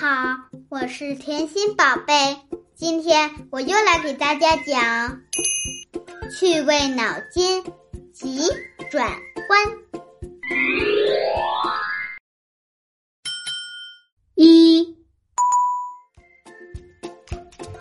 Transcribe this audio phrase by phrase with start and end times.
[0.00, 0.06] 好，
[0.68, 2.36] 我是甜心宝贝。
[2.76, 5.20] 今天我又来给大家讲
[6.30, 7.64] 趣味脑筋
[8.14, 8.42] 急
[8.92, 9.10] 转
[9.48, 9.60] 弯。
[14.36, 14.96] 一，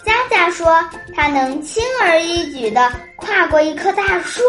[0.04, 0.66] 佳佳说
[1.16, 4.42] 她能轻而易举的跨过一棵大树，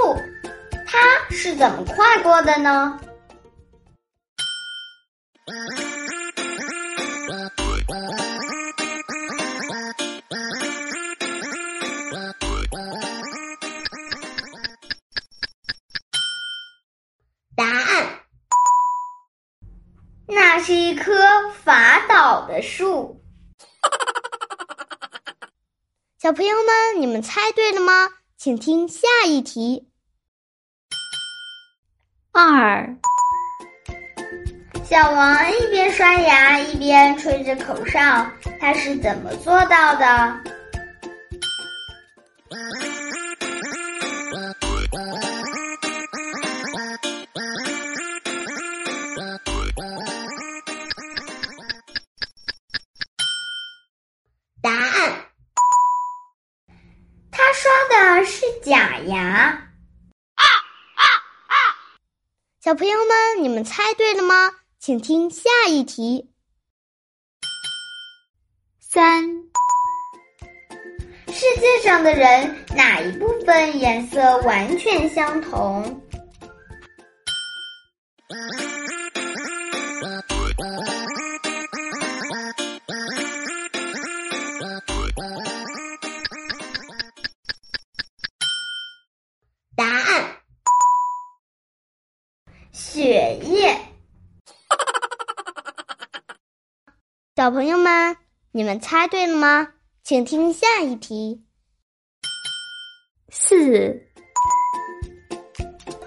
[0.87, 0.99] 她
[1.29, 2.99] 是怎么跨过的呢？
[20.29, 21.13] 那是一棵
[21.63, 23.25] 伐倒的树。
[26.21, 28.11] 小朋友们，你们猜对了吗？
[28.37, 29.89] 请听下一题。
[32.33, 32.95] 二，
[34.85, 40.58] 小王一边刷牙一边吹着口哨，他是怎么做到的？
[58.19, 59.21] 刷的是假牙。
[60.35, 60.45] 啊
[60.95, 61.05] 啊
[61.47, 61.55] 啊
[62.61, 64.53] 小朋友们，你们猜对了吗？
[64.79, 66.31] 请听下一题。
[68.81, 69.23] 三，
[71.29, 76.08] 世界上的人哪一部分颜色完全相同？
[92.73, 93.77] 血液。
[97.37, 98.17] 小朋友们，
[98.53, 99.69] 你们猜对了吗？
[100.03, 101.45] 请听下一题。
[103.31, 104.03] 四，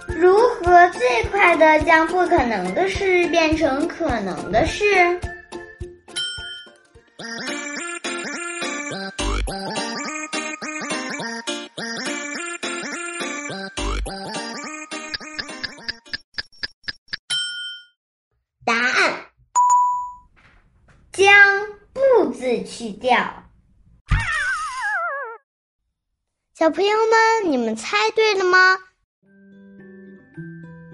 [0.07, 5.19] 如何最快的将不可能的事变成可能的事？
[22.41, 23.15] 字去掉。
[26.57, 28.57] 小朋友们，你们猜对了吗？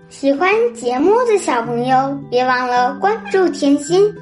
[0.09, 4.13] 喜欢节目的小朋友，别忘了关注甜心。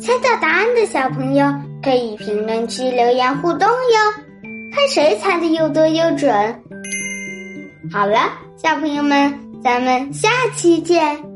[0.00, 1.46] 猜到答案的小朋友
[1.80, 4.22] 可以评论区留言互动哟，
[4.74, 6.28] 看谁猜的又多又准。
[7.92, 11.31] 好了，小朋友们，咱们下期见。